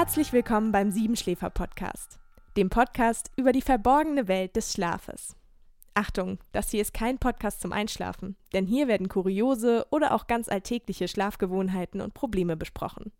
[0.00, 2.20] Herzlich willkommen beim Siebenschläfer Podcast,
[2.56, 5.34] dem Podcast über die verborgene Welt des Schlafes.
[5.92, 10.48] Achtung, das hier ist kein Podcast zum Einschlafen, denn hier werden kuriose oder auch ganz
[10.48, 13.10] alltägliche Schlafgewohnheiten und Probleme besprochen.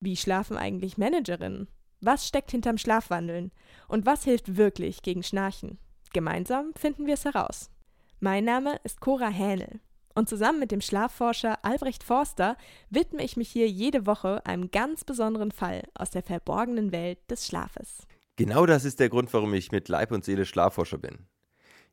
[0.00, 1.68] Wie schlafen eigentlich Managerinnen?
[2.00, 3.52] Was steckt hinterm Schlafwandeln?
[3.86, 5.78] Und was hilft wirklich gegen Schnarchen?
[6.12, 7.70] Gemeinsam finden wir es heraus.
[8.18, 9.78] Mein Name ist Cora Hähnel
[10.16, 12.56] und zusammen mit dem Schlafforscher Albrecht Forster
[12.90, 17.46] widme ich mich hier jede Woche einem ganz besonderen Fall aus der verborgenen Welt des
[17.46, 18.06] Schlafes.
[18.36, 21.26] Genau das ist der Grund, warum ich mit Leib und Seele Schlafforscher bin.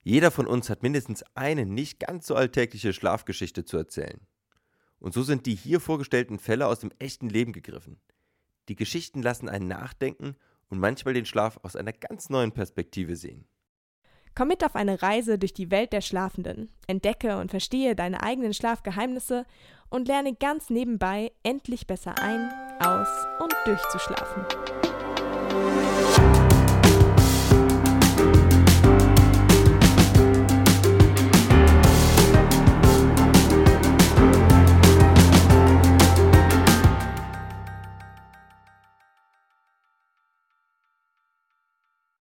[0.04, 4.22] Jeder von uns hat mindestens eine nicht ganz so alltägliche Schlafgeschichte zu erzählen.
[5.00, 8.00] Und so sind die hier vorgestellten Fälle aus dem echten Leben gegriffen.
[8.70, 10.38] Die Geschichten lassen einen nachdenken
[10.70, 13.46] und manchmal den Schlaf aus einer ganz neuen Perspektive sehen.
[14.36, 18.54] Komm mit auf eine Reise durch die Welt der Schlafenden, entdecke und verstehe deine eigenen
[18.54, 19.46] Schlafgeheimnisse
[19.90, 23.08] und lerne ganz nebenbei endlich besser ein, aus
[23.40, 24.44] und durchzuschlafen.